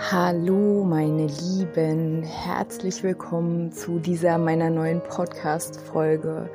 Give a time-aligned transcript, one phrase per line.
[0.00, 6.48] Hallo meine Lieben, herzlich willkommen zu dieser meiner neuen Podcast-Folge.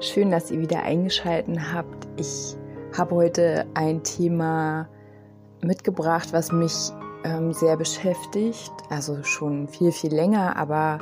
[0.00, 2.08] Schön, dass ihr wieder eingeschaltet habt.
[2.18, 2.56] Ich
[2.98, 4.86] habe heute ein Thema
[5.62, 6.90] mitgebracht, was mich
[7.24, 10.98] ähm, sehr beschäftigt, also schon viel, viel länger, aber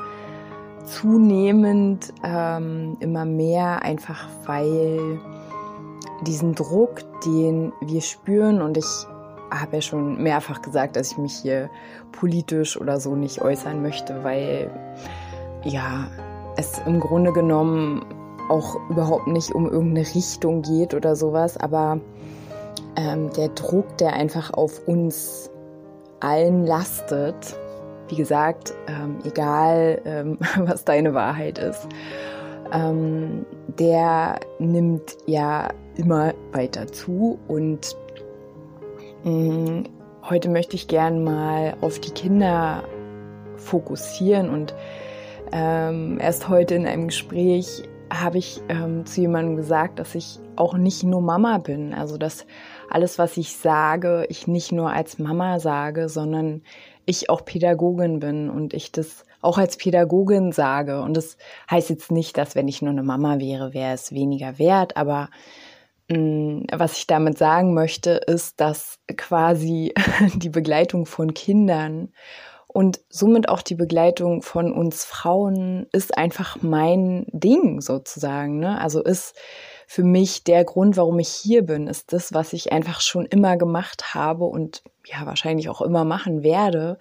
[0.84, 5.18] zunehmend ähm, immer mehr, einfach weil
[6.26, 9.06] diesen Druck, den wir spüren und ich
[9.50, 11.70] habe ja schon mehrfach gesagt, dass ich mich hier
[12.12, 14.70] politisch oder so nicht äußern möchte, weil
[15.64, 16.08] ja,
[16.56, 18.04] es im Grunde genommen
[18.48, 22.00] auch überhaupt nicht um irgendeine Richtung geht oder sowas, aber
[22.96, 25.50] ähm, der Druck, der einfach auf uns
[26.20, 27.56] allen lastet,
[28.08, 31.86] wie gesagt, ähm, egal ähm, was deine Wahrheit ist,
[32.72, 33.46] ähm,
[33.78, 37.96] der nimmt ja immer weiter zu und
[40.28, 42.84] heute möchte ich gern mal auf die Kinder
[43.56, 44.74] fokussieren und
[45.52, 50.74] ähm, erst heute in einem Gespräch habe ich ähm, zu jemandem gesagt, dass ich auch
[50.74, 51.92] nicht nur Mama bin.
[51.94, 52.46] Also dass
[52.90, 56.62] alles, was ich sage, ich nicht nur als Mama sage, sondern
[57.04, 61.00] ich auch Pädagogin bin und ich das auch als Pädagogin sage.
[61.02, 61.36] Und das
[61.70, 65.28] heißt jetzt nicht, dass wenn ich nur eine Mama wäre, wäre es weniger wert, aber
[65.28, 65.67] Mm,
[66.08, 69.92] was ich damit sagen möchte, ist, dass quasi
[70.36, 72.12] die Begleitung von Kindern
[72.66, 78.58] und somit auch die Begleitung von uns Frauen ist einfach mein Ding sozusagen.
[78.58, 78.80] Ne?
[78.80, 79.34] Also ist
[79.86, 83.56] für mich der Grund, warum ich hier bin, ist das, was ich einfach schon immer
[83.56, 86.98] gemacht habe und ja wahrscheinlich auch immer machen werde.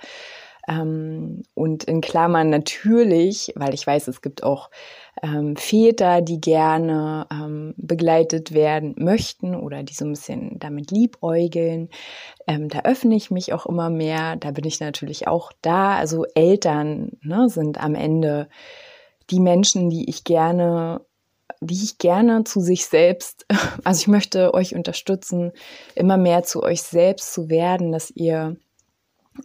[0.68, 4.70] Ähm, und in Klammern natürlich, weil ich weiß, es gibt auch
[5.24, 11.90] ähm, Väter, die gerne ähm, begleitet werden möchten oder die so ein bisschen damit liebäugeln.
[12.48, 14.36] Ähm, da öffne ich mich auch immer mehr.
[14.36, 15.96] Da bin ich natürlich auch da.
[15.96, 18.50] Also Eltern ne, sind am Ende
[19.30, 21.02] die Menschen, die ich gerne
[21.60, 23.48] die ich gerne zu sich selbst,
[23.84, 25.54] also ich möchte euch unterstützen,
[25.96, 28.58] immer mehr zu euch selbst zu werden, dass ihr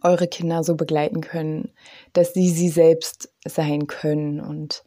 [0.03, 1.71] eure Kinder so begleiten können,
[2.13, 4.41] dass sie sie selbst sein können.
[4.41, 4.85] Und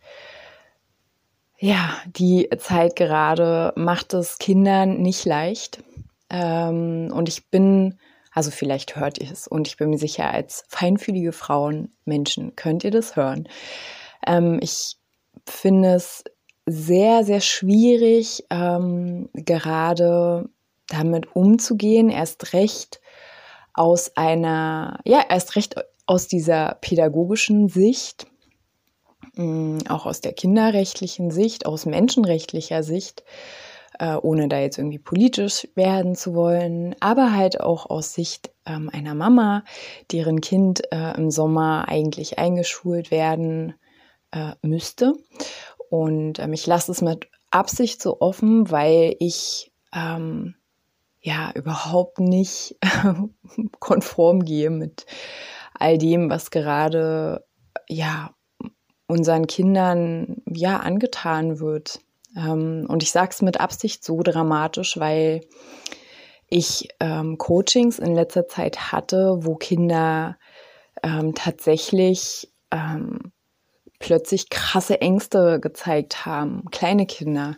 [1.57, 5.83] ja, die Zeit gerade macht es Kindern nicht leicht.
[6.29, 7.97] Ähm, und ich bin,
[8.31, 12.83] also vielleicht hört ihr es, und ich bin mir sicher, als feinfühlige Frauen, Menschen, könnt
[12.83, 13.47] ihr das hören.
[14.25, 14.97] Ähm, ich
[15.45, 16.23] finde es
[16.65, 20.49] sehr, sehr schwierig, ähm, gerade
[20.87, 22.99] damit umzugehen, erst recht
[23.75, 25.75] aus einer, ja, erst recht
[26.05, 28.27] aus dieser pädagogischen Sicht,
[29.35, 33.23] mm, auch aus der kinderrechtlichen Sicht, aus menschenrechtlicher Sicht,
[33.99, 38.89] äh, ohne da jetzt irgendwie politisch werden zu wollen, aber halt auch aus Sicht ähm,
[38.91, 39.63] einer Mama,
[40.11, 43.73] deren Kind äh, im Sommer eigentlich eingeschult werden
[44.31, 45.13] äh, müsste.
[45.89, 50.55] Und ähm, ich lasse es mit Absicht so offen, weil ich ähm,
[51.25, 52.77] ja überhaupt nicht
[53.79, 55.07] konform gehe mit
[55.73, 57.43] all dem, was gerade
[57.89, 58.29] ja
[59.07, 61.99] unseren Kindern ja angetan wird.
[62.37, 65.41] Ähm, und ich sage es mit Absicht so dramatisch, weil
[66.47, 70.37] ich ähm, Coachings in letzter Zeit hatte, wo Kinder
[71.01, 73.31] ähm, tatsächlich ähm,
[73.97, 77.55] plötzlich krasse Ängste gezeigt haben, kleine Kinder,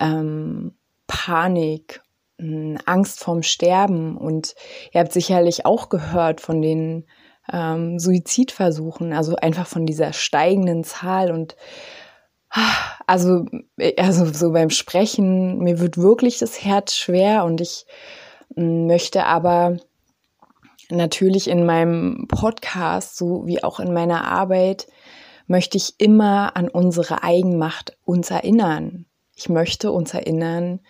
[0.00, 0.74] ähm,
[1.06, 2.02] Panik,
[2.38, 4.16] Angst vorm Sterben.
[4.16, 4.54] Und
[4.92, 7.06] ihr habt sicherlich auch gehört von den
[7.52, 11.32] ähm, Suizidversuchen, also einfach von dieser steigenden Zahl.
[11.32, 11.56] Und
[13.06, 13.44] also,
[13.96, 17.84] also so beim Sprechen, mir wird wirklich das Herz schwer und ich
[18.56, 19.76] möchte aber
[20.90, 24.86] natürlich in meinem Podcast, so wie auch in meiner Arbeit,
[25.46, 29.04] möchte ich immer an unsere Eigenmacht uns erinnern.
[29.34, 30.80] Ich möchte uns erinnern,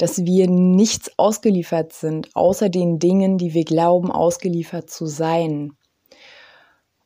[0.00, 5.76] dass wir nichts ausgeliefert sind, außer den Dingen, die wir glauben, ausgeliefert zu sein.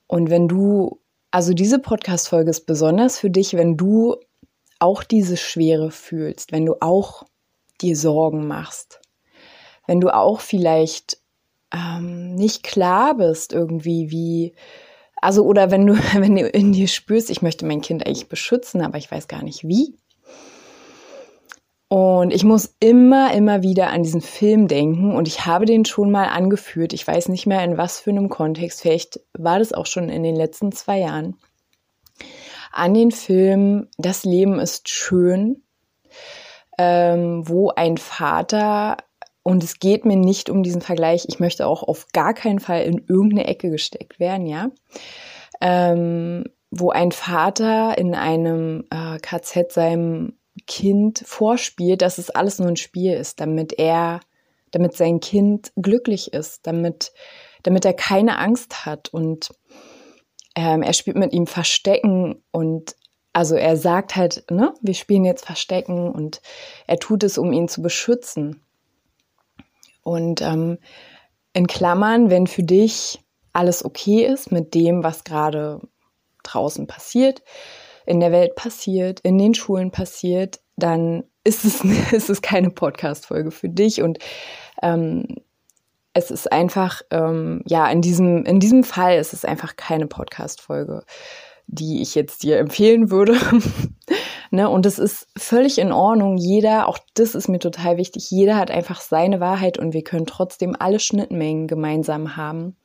[0.06, 1.00] Und wenn du,
[1.32, 4.16] also diese Podcast-Folge ist besonders für dich, wenn du
[4.78, 7.24] auch diese Schwere fühlst, wenn du auch
[7.80, 9.00] dir Sorgen machst,
[9.88, 11.18] wenn du auch vielleicht
[11.72, 14.54] ähm, nicht klar bist irgendwie, wie,
[15.20, 18.82] also oder wenn du, wenn du in dir spürst, ich möchte mein Kind eigentlich beschützen,
[18.82, 19.96] aber ich weiß gar nicht wie.
[21.94, 26.10] Und ich muss immer, immer wieder an diesen Film denken und ich habe den schon
[26.10, 26.92] mal angeführt.
[26.92, 28.82] Ich weiß nicht mehr in was für einem Kontext.
[28.82, 31.36] Vielleicht war das auch schon in den letzten zwei Jahren.
[32.72, 35.62] An den Film Das Leben ist schön,
[36.78, 38.96] ähm, wo ein Vater
[39.44, 41.26] und es geht mir nicht um diesen Vergleich.
[41.28, 44.72] Ich möchte auch auf gar keinen Fall in irgendeine Ecke gesteckt werden, ja.
[45.60, 46.42] Ähm,
[46.72, 50.32] wo ein Vater in einem äh, KZ seinem
[50.66, 54.20] Kind vorspielt, dass es alles nur ein Spiel ist, damit er,
[54.70, 57.12] damit sein Kind glücklich ist, damit,
[57.62, 59.50] damit er keine Angst hat und
[60.56, 62.96] ähm, er spielt mit ihm Verstecken und
[63.32, 66.40] also er sagt halt, ne, wir spielen jetzt Verstecken und
[66.86, 68.62] er tut es, um ihn zu beschützen.
[70.04, 70.78] Und ähm,
[71.52, 73.20] in Klammern, wenn für dich
[73.52, 75.80] alles okay ist mit dem, was gerade
[76.44, 77.42] draußen passiert,
[78.06, 83.50] in der Welt passiert, in den Schulen passiert, dann ist es, ist es keine Podcast-Folge
[83.50, 84.02] für dich.
[84.02, 84.18] Und
[84.82, 85.26] ähm,
[86.12, 91.04] es ist einfach, ähm, ja, in diesem, in diesem Fall ist es einfach keine Podcast-Folge,
[91.66, 93.36] die ich jetzt dir empfehlen würde.
[94.50, 94.68] Ne?
[94.68, 96.36] Und es ist völlig in Ordnung.
[96.36, 100.26] Jeder, auch das ist mir total wichtig, jeder hat einfach seine Wahrheit und wir können
[100.26, 102.76] trotzdem alle Schnittmengen gemeinsam haben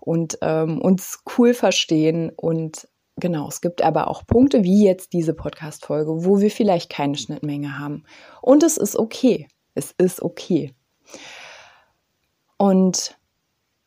[0.00, 2.30] und ähm, uns cool verstehen.
[2.36, 2.88] Und
[3.18, 7.78] genau, es gibt aber auch Punkte wie jetzt diese Podcast-Folge, wo wir vielleicht keine Schnittmenge
[7.78, 8.04] haben.
[8.42, 9.48] Und es ist okay.
[9.74, 10.74] Es ist okay.
[12.56, 13.16] Und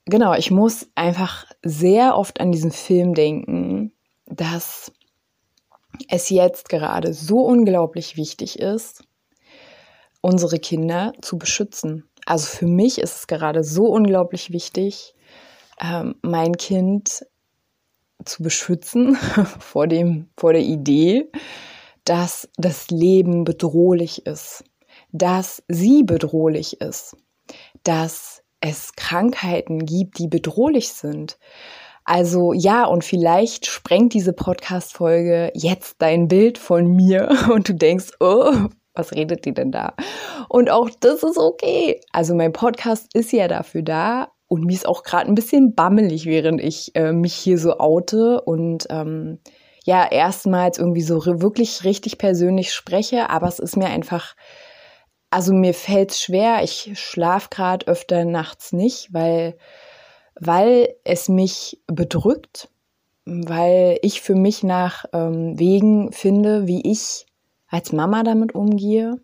[0.05, 3.91] genau, ich muss einfach sehr oft an diesen Film denken,
[4.25, 4.91] dass
[6.07, 9.03] es jetzt gerade so unglaublich wichtig ist,
[10.21, 12.09] unsere Kinder zu beschützen.
[12.25, 15.15] Also für mich ist es gerade so unglaublich wichtig,
[15.81, 17.25] ähm, mein Kind
[18.25, 19.15] zu beschützen
[19.59, 21.29] vor, dem, vor der Idee,
[22.05, 24.63] dass das Leben bedrohlich ist,
[25.11, 27.15] dass sie bedrohlich ist,
[27.83, 31.37] dass es Krankheiten gibt, die bedrohlich sind,
[32.03, 38.11] also ja, und vielleicht sprengt diese Podcast-Folge jetzt dein Bild von mir und du denkst,
[38.19, 38.53] oh,
[38.93, 39.93] was redet die denn da?
[40.49, 42.01] Und auch das ist okay.
[42.11, 46.25] Also mein Podcast ist ja dafür da und mir ist auch gerade ein bisschen bammelig,
[46.25, 49.39] während ich äh, mich hier so oute und ähm,
[49.85, 54.35] ja, erstmals irgendwie so wirklich richtig persönlich spreche, aber es ist mir einfach,
[55.29, 56.63] also mir fällt es schwer.
[56.63, 59.57] Ich schlafe gerade öfter nachts nicht, weil
[60.37, 62.67] weil es mich bedrückt,
[63.23, 67.25] weil ich für mich nach ähm, Wegen finde, wie ich
[67.69, 69.15] als Mama damit umgehe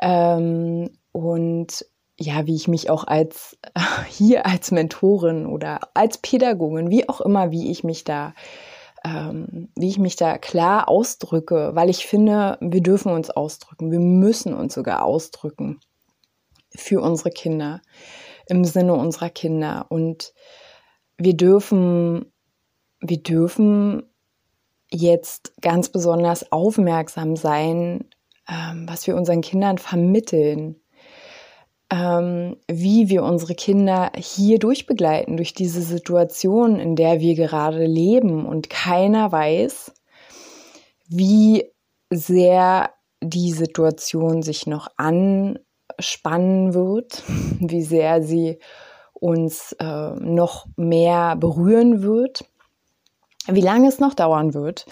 [0.00, 1.84] ähm, und
[2.20, 3.58] ja, wie ich mich auch als
[4.08, 8.34] hier als Mentorin oder als Pädagogin, wie auch immer, wie ich mich da
[9.04, 14.00] ähm, wie ich mich da klar ausdrücke, weil ich finde, wir dürfen uns ausdrücken, wir
[14.00, 15.80] müssen uns sogar ausdrücken
[16.76, 17.80] für unsere Kinder
[18.46, 19.86] im Sinne unserer Kinder.
[19.88, 20.34] Und
[21.16, 22.32] wir dürfen,
[23.00, 24.02] wir dürfen
[24.90, 28.04] jetzt ganz besonders aufmerksam sein,
[28.48, 30.76] ähm, was wir unseren Kindern vermitteln,
[31.90, 38.46] ähm, wie wir unsere Kinder hier durchbegleiten, durch diese Situation, in der wir gerade leben.
[38.46, 39.92] Und keiner weiß,
[41.08, 41.64] wie
[42.10, 45.58] sehr die Situation sich noch an
[45.98, 47.22] spannen wird,
[47.58, 48.58] wie sehr sie
[49.12, 52.44] uns äh, noch mehr berühren wird,
[53.46, 54.86] wie lange es noch dauern wird.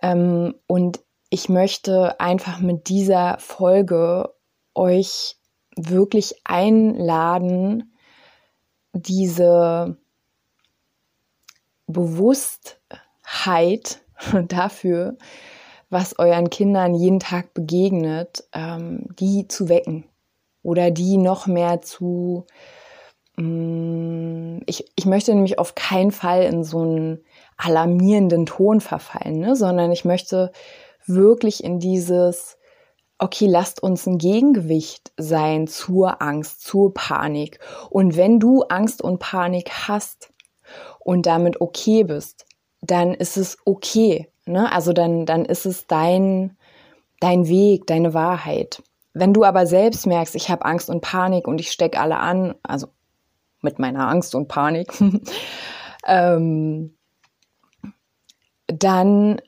[0.00, 4.30] Ähm, und ich möchte einfach mit dieser Folge
[4.74, 5.36] euch
[5.88, 7.94] wirklich einladen,
[8.92, 9.96] diese
[11.86, 12.80] Bewusstheit
[14.48, 15.16] dafür,
[15.88, 20.04] was euren Kindern jeden Tag begegnet, ähm, die zu wecken
[20.62, 22.46] oder die noch mehr zu.
[23.36, 27.24] Mm, ich, ich möchte nämlich auf keinen Fall in so einen
[27.56, 29.56] alarmierenden Ton verfallen, ne?
[29.56, 30.52] sondern ich möchte
[31.06, 32.56] wirklich in dieses,
[33.20, 37.60] okay, lasst uns ein Gegengewicht sein zur Angst, zur Panik.
[37.90, 40.32] Und wenn du Angst und Panik hast
[40.98, 42.46] und damit okay bist,
[42.80, 44.28] dann ist es okay.
[44.46, 44.72] Ne?
[44.72, 46.56] Also dann, dann ist es dein,
[47.20, 48.82] dein Weg, deine Wahrheit.
[49.12, 52.54] Wenn du aber selbst merkst, ich habe Angst und Panik und ich stecke alle an,
[52.62, 52.88] also
[53.60, 54.94] mit meiner Angst und Panik,
[56.06, 56.96] ähm,
[58.66, 59.42] dann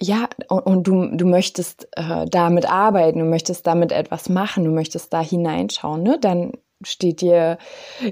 [0.00, 5.12] ja, und, du, du möchtest äh, damit arbeiten, du möchtest damit etwas machen, du möchtest
[5.12, 6.18] da hineinschauen, ne?
[6.20, 6.52] dann
[6.84, 7.56] steht dir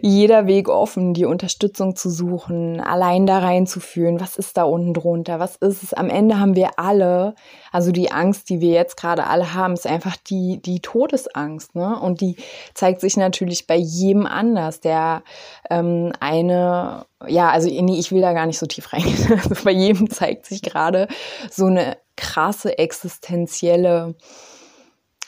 [0.01, 5.39] jeder Weg offen, die Unterstützung zu suchen, allein da reinzufühlen, was ist da unten drunter,
[5.39, 5.93] was ist es.
[5.93, 7.35] Am Ende haben wir alle,
[7.73, 11.75] also die Angst, die wir jetzt gerade alle haben, ist einfach die, die Todesangst.
[11.75, 11.99] Ne?
[12.01, 12.37] Und die
[12.73, 14.81] zeigt sich natürlich bei jedem anders.
[14.81, 15.23] Der
[15.69, 19.41] ähm, eine, ja, also nee, ich will da gar nicht so tief reingehen.
[19.45, 21.09] Also bei jedem zeigt sich gerade
[21.51, 24.15] so eine krasse existenzielle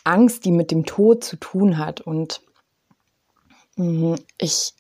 [0.05, 2.01] Angst, die mit dem Tod zu tun hat.
[2.01, 2.41] Und.
[4.39, 4.73] Ich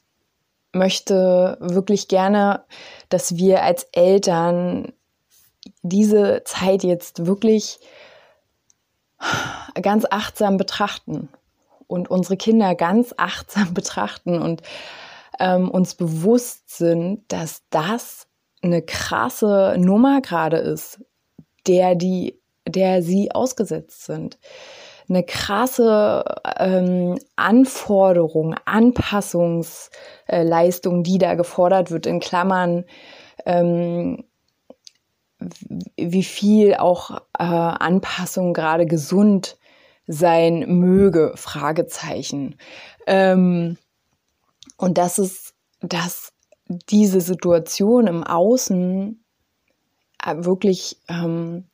[0.72, 2.64] möchte wirklich gerne,
[3.08, 4.92] dass wir als Eltern
[5.82, 7.78] diese Zeit jetzt wirklich
[9.82, 11.28] ganz achtsam betrachten
[11.86, 14.62] und unsere Kinder ganz achtsam betrachten und
[15.38, 18.26] ähm, uns bewusst sind, dass das
[18.62, 21.00] eine krasse Nummer gerade ist,
[21.66, 24.38] der die, der sie ausgesetzt sind
[25.08, 26.24] eine krasse
[26.58, 32.84] ähm, Anforderung, Anpassungsleistung, die da gefordert wird, in Klammern,
[33.44, 34.24] ähm,
[35.96, 39.58] wie viel auch äh, Anpassung gerade gesund
[40.06, 42.56] sein möge, Fragezeichen.
[43.06, 43.76] Ähm,
[44.76, 46.32] und das ist, dass
[46.68, 49.24] diese Situation im Außen
[50.24, 51.68] äh, wirklich ähm,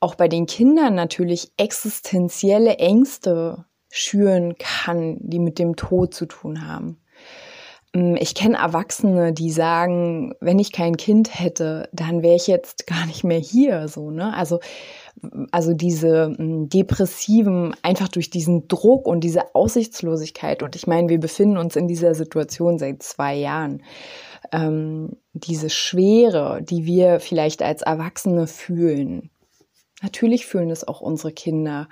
[0.00, 6.66] auch bei den Kindern natürlich existenzielle Ängste schüren kann, die mit dem Tod zu tun
[6.66, 7.00] haben.
[7.94, 12.86] Mm, ich kenne Erwachsene, die sagen, wenn ich kein Kind hätte, dann wäre ich jetzt
[12.86, 14.34] gar nicht mehr hier, so, ne?
[14.34, 14.60] Also,
[15.50, 20.62] also diese mm, depressiven, einfach durch diesen Druck und diese Aussichtslosigkeit.
[20.62, 23.82] Und ich meine, wir befinden uns in dieser Situation seit zwei Jahren.
[24.52, 29.30] Ähm, diese Schwere, die wir vielleicht als Erwachsene fühlen,
[30.02, 31.88] Natürlich fühlen es auch unsere Kinder.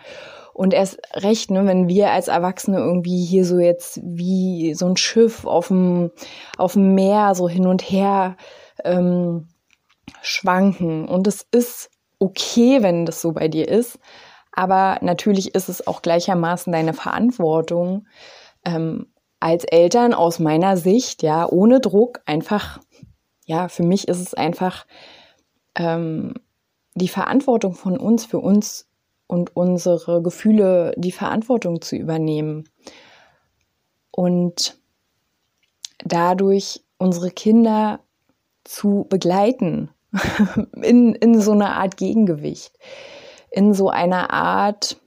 [0.55, 4.97] Und erst recht, ne, wenn wir als Erwachsene irgendwie hier so jetzt wie so ein
[4.97, 6.11] Schiff auf dem,
[6.57, 8.37] auf dem Meer so hin und her
[8.85, 9.49] ähm,
[10.23, 11.07] schwanken.
[11.07, 13.99] Und es ist okay, wenn das so bei dir ist.
[14.53, 18.09] Aber natürlich ist es auch gleichermaßen deine Verantwortung
[18.65, 22.81] ähm, als Eltern aus meiner Sicht, ja, ohne Druck, einfach,
[23.45, 24.87] ja, für mich ist es einfach
[25.77, 26.35] ähm,
[26.99, 28.89] die Verantwortung von uns für uns
[29.27, 32.69] und unsere Gefühle, die Verantwortung zu übernehmen
[34.11, 34.79] und
[36.05, 38.01] dadurch unsere Kinder
[38.65, 39.91] zu begleiten
[40.83, 42.79] in, in so einer Art Gegengewicht,
[43.51, 45.01] in so einer Art,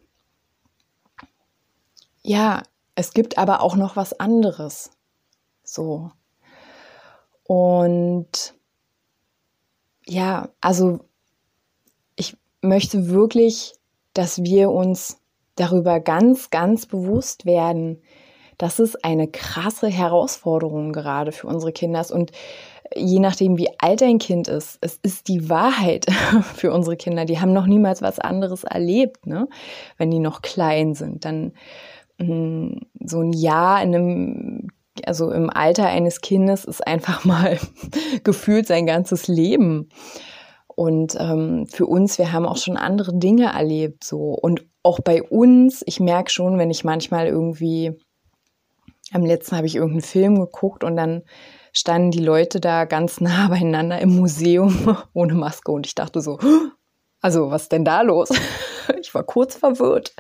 [2.23, 2.63] ja,
[2.95, 4.91] es gibt aber auch noch was anderes.
[5.63, 6.11] So.
[7.43, 8.53] Und
[10.05, 10.99] ja, also
[12.61, 13.73] möchte wirklich,
[14.13, 15.17] dass wir uns
[15.55, 18.01] darüber ganz, ganz bewusst werden,
[18.57, 22.11] dass es eine krasse Herausforderung gerade für unsere Kinder ist.
[22.11, 22.31] Und
[22.95, 26.05] je nachdem, wie alt ein Kind ist, es ist die Wahrheit
[26.55, 27.25] für unsere Kinder.
[27.25, 29.47] Die haben noch niemals was anderes erlebt, ne?
[29.97, 31.25] wenn die noch klein sind.
[31.25, 31.53] Dann
[32.19, 34.67] mh, hm, so ein Jahr in einem
[35.05, 37.57] also im Alter eines Kindes ist einfach mal
[38.23, 39.89] gefühlt sein ganzes Leben.
[40.81, 44.33] Und ähm, für uns, wir haben auch schon andere Dinge erlebt, so.
[44.33, 47.91] Und auch bei uns, ich merke schon, wenn ich manchmal irgendwie,
[49.13, 51.21] am letzten habe ich irgendeinen Film geguckt und dann
[51.71, 56.39] standen die Leute da ganz nah beieinander im Museum ohne Maske und ich dachte so,
[57.21, 58.29] also was ist denn da los?
[58.99, 60.15] Ich war kurz verwirrt.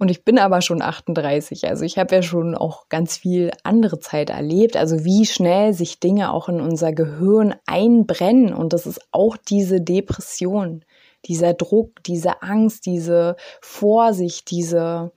[0.00, 1.68] Und ich bin aber schon 38.
[1.68, 4.78] Also ich habe ja schon auch ganz viel andere Zeit erlebt.
[4.78, 8.54] Also wie schnell sich Dinge auch in unser Gehirn einbrennen.
[8.54, 10.86] Und das ist auch diese Depression,
[11.26, 15.12] dieser Druck, diese Angst, diese Vorsicht, diese,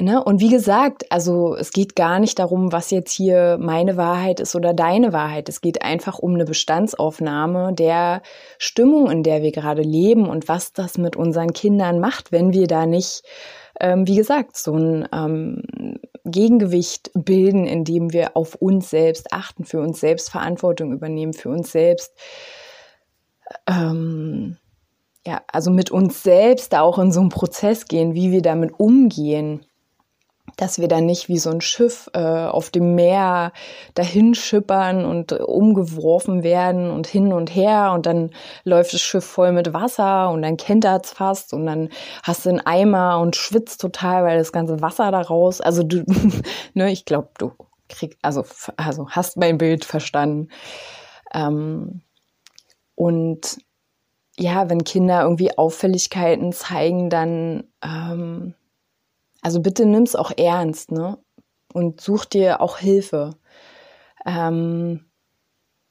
[0.00, 0.22] Ne?
[0.24, 4.54] Und wie gesagt, also es geht gar nicht darum, was jetzt hier meine Wahrheit ist
[4.54, 5.48] oder deine Wahrheit.
[5.48, 8.22] Es geht einfach um eine Bestandsaufnahme der
[8.58, 12.66] Stimmung, in der wir gerade leben und was das mit unseren Kindern macht, wenn wir
[12.66, 13.22] da nicht,
[13.80, 15.62] ähm, wie gesagt, so ein ähm,
[16.24, 21.70] Gegengewicht bilden, indem wir auf uns selbst achten, für uns selbst Verantwortung übernehmen, für uns
[21.70, 22.12] selbst.
[23.68, 24.56] Ähm,
[25.26, 28.72] ja, also mit uns selbst da auch in so einen Prozess gehen, wie wir damit
[28.80, 29.66] umgehen
[30.56, 33.52] dass wir dann nicht wie so ein Schiff äh, auf dem Meer
[33.94, 38.30] dahin schippern und umgeworfen werden und hin und her und dann
[38.64, 41.88] läuft das Schiff voll mit Wasser und dann kentert's fast und dann
[42.22, 45.60] hast du einen Eimer und schwitzt total, weil das ganze Wasser da raus.
[45.60, 46.04] Also du,
[46.74, 47.52] ne, ich glaube, du
[47.88, 48.44] kriegst, also,
[48.76, 50.48] also hast mein Bild verstanden.
[51.34, 52.02] Ähm,
[52.94, 53.58] und
[54.38, 58.54] ja, wenn Kinder irgendwie Auffälligkeiten zeigen, dann ähm,
[59.42, 61.18] also bitte nimm's auch ernst, ne?
[61.74, 63.36] Und such dir auch Hilfe.
[64.24, 65.06] Ähm,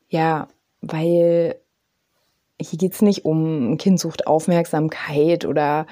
[0.09, 0.47] ja,
[0.81, 1.61] weil
[2.59, 5.87] hier geht's nicht um ein Kind sucht Aufmerksamkeit oder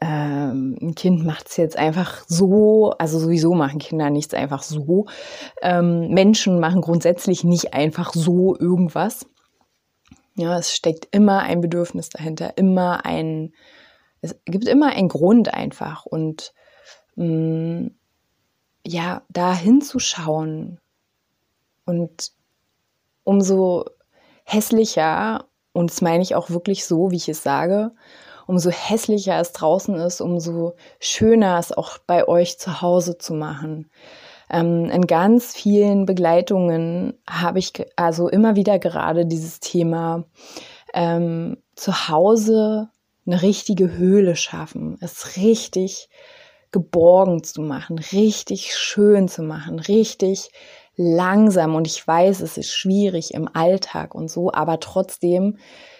[0.00, 5.06] ähm, ein Kind macht es jetzt einfach so, also sowieso machen Kinder nichts einfach so.
[5.62, 9.26] Ähm, Menschen machen grundsätzlich nicht einfach so irgendwas.
[10.36, 13.54] Ja, es steckt immer ein Bedürfnis dahinter, immer ein,
[14.20, 16.52] es gibt immer einen Grund einfach und
[17.16, 17.90] mh, mm,
[18.86, 20.78] ja, da hinzuschauen
[21.84, 22.32] und
[23.24, 23.84] umso
[24.44, 27.92] hässlicher, und das meine ich auch wirklich so, wie ich es sage,
[28.46, 33.90] umso hässlicher es draußen ist, umso schöner es auch bei euch zu Hause zu machen.
[34.48, 40.24] Ähm, in ganz vielen Begleitungen habe ich also immer wieder gerade dieses Thema
[40.94, 42.88] ähm, zu Hause
[43.26, 46.08] eine richtige Höhle schaffen, es richtig
[46.72, 50.50] geborgen zu machen, richtig schön zu machen, richtig
[50.96, 51.74] langsam.
[51.74, 55.58] Und ich weiß, es ist schwierig im Alltag und so, aber trotzdem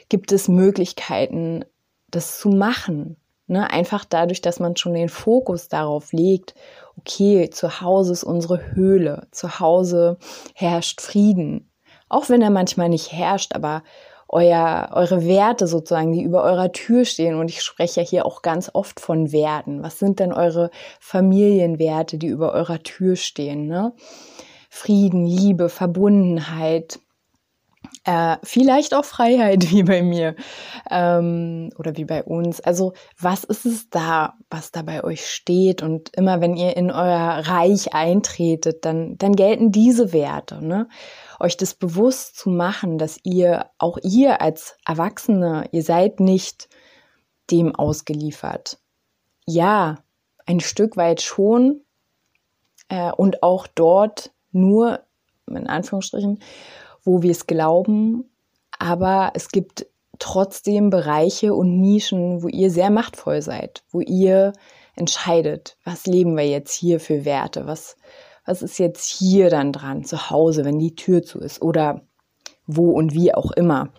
[0.08, 1.64] gibt es Möglichkeiten,
[2.10, 3.16] das zu machen.
[3.46, 3.70] Ne?
[3.70, 6.54] Einfach dadurch, dass man schon den Fokus darauf legt,
[6.98, 10.18] okay, zu Hause ist unsere Höhle, zu Hause
[10.54, 11.70] herrscht Frieden.
[12.08, 13.82] Auch wenn er manchmal nicht herrscht, aber
[14.28, 17.36] euer, eure Werte sozusagen, die über eurer Tür stehen.
[17.36, 19.82] Und ich spreche ja hier auch ganz oft von Werten.
[19.82, 23.66] Was sind denn eure Familienwerte, die über eurer Tür stehen?
[23.66, 23.92] Ne?
[24.68, 26.98] Frieden, Liebe, Verbundenheit,
[28.04, 30.36] äh, vielleicht auch Freiheit wie bei mir
[30.90, 32.60] ähm, oder wie bei uns.
[32.60, 35.82] Also was ist es da, was da bei euch steht?
[35.82, 40.64] Und immer wenn ihr in euer Reich eintretet, dann, dann gelten diese Werte.
[40.64, 40.88] Ne?
[41.38, 46.68] Euch das bewusst zu machen, dass ihr, auch ihr als Erwachsene, ihr seid nicht
[47.50, 48.78] dem ausgeliefert.
[49.46, 49.98] Ja,
[50.46, 51.82] ein Stück weit schon
[52.88, 55.00] äh, und auch dort nur,
[55.46, 56.40] in Anführungsstrichen,
[57.02, 58.30] wo wir es glauben,
[58.78, 59.86] aber es gibt
[60.18, 64.52] trotzdem Bereiche und Nischen, wo ihr sehr machtvoll seid, wo ihr
[64.94, 67.96] entscheidet, was leben wir jetzt hier für Werte, was,
[68.46, 72.02] was ist jetzt hier dann dran, zu Hause, wenn die Tür zu ist oder
[72.66, 73.90] wo und wie auch immer.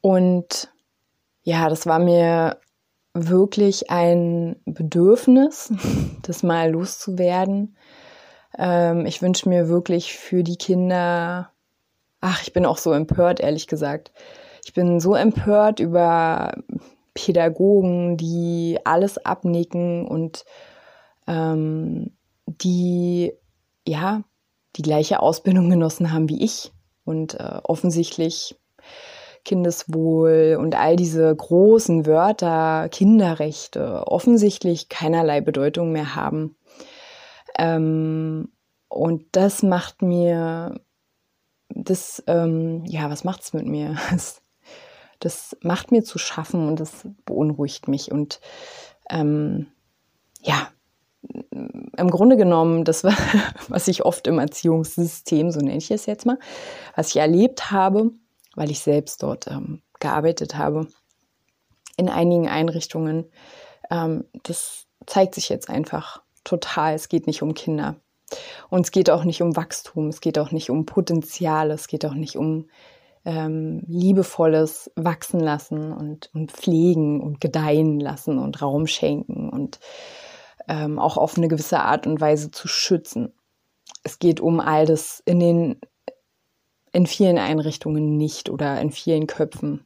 [0.00, 0.70] Und
[1.42, 2.60] ja, das war mir
[3.14, 5.72] wirklich ein Bedürfnis,
[6.22, 7.76] das mal loszuwerden,
[8.58, 11.50] ähm, ich wünsche mir wirklich für die Kinder,
[12.20, 14.12] ach, ich bin auch so empört, ehrlich gesagt.
[14.64, 16.54] Ich bin so empört über
[17.14, 20.44] Pädagogen, die alles abnicken und
[21.26, 23.32] ähm, die
[23.86, 24.24] ja
[24.76, 26.72] die gleiche Ausbildung genossen haben wie ich
[27.04, 28.56] und äh, offensichtlich
[29.44, 36.56] Kindeswohl und all diese großen Wörter, Kinderrechte, offensichtlich keinerlei Bedeutung mehr haben.
[37.56, 38.48] Ähm,
[38.88, 40.80] und das macht mir,
[41.68, 43.96] das, ähm, ja, was macht es mit mir?
[44.10, 44.42] Das,
[45.20, 48.12] das, macht mir zu schaffen und das beunruhigt mich.
[48.12, 48.40] Und
[49.08, 49.68] ähm,
[50.42, 50.68] ja,
[51.96, 53.04] im Grunde genommen, das
[53.68, 56.38] was ich oft im Erziehungssystem, so nenne ich es jetzt mal,
[56.94, 58.10] was ich erlebt habe,
[58.54, 60.88] weil ich selbst dort ähm, gearbeitet habe,
[61.96, 63.30] in einigen Einrichtungen,
[63.90, 66.94] ähm, das zeigt sich jetzt einfach total.
[66.94, 67.96] Es geht nicht um Kinder.
[68.70, 72.04] Und es geht auch nicht um Wachstum, es geht auch nicht um Potenzial, es geht
[72.04, 72.68] auch nicht um
[73.24, 79.78] ähm, liebevolles Wachsen lassen und, und pflegen und gedeihen lassen und Raum schenken und
[80.68, 83.32] ähm, auch auf eine gewisse Art und Weise zu schützen.
[84.02, 85.80] Es geht um all das in den
[86.92, 89.84] in vielen Einrichtungen nicht oder in vielen Köpfen.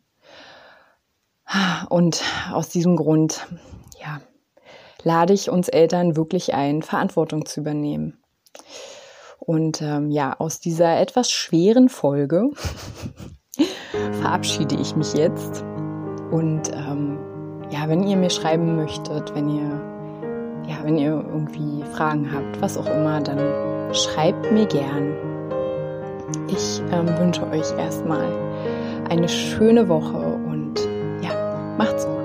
[1.88, 3.49] Und aus diesem Grund,
[4.01, 4.21] ja,
[5.03, 8.23] lade ich uns Eltern wirklich ein, Verantwortung zu übernehmen.
[9.40, 12.51] Und ähm, ja, aus dieser etwas schweren Folge
[14.21, 15.62] verabschiede ich mich jetzt.
[16.31, 17.19] Und ähm,
[17.71, 19.89] ja, wenn ihr mir schreiben möchtet, wenn ihr
[20.68, 23.38] ja, wenn ihr irgendwie Fragen habt, was auch immer, dann
[23.94, 25.12] schreibt mir gern.
[26.49, 28.27] Ich ähm, wünsche euch erstmal
[29.09, 30.75] eine schöne Woche und
[31.23, 32.20] ja, macht's gut.